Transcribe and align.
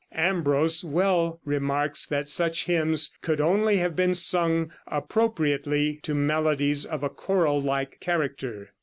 Ambros 0.15 0.83
well 0.83 1.39
remarks 1.45 2.07
that 2.07 2.27
such 2.27 2.65
hymns 2.65 3.13
could 3.21 3.39
only 3.39 3.77
have 3.77 3.95
been 3.95 4.15
sung 4.15 4.71
appropriately 4.87 5.99
to 6.01 6.15
melodies 6.15 6.87
of 6.87 7.03
a 7.03 7.09
choral 7.09 7.61
like 7.61 7.99
character. 7.99 8.73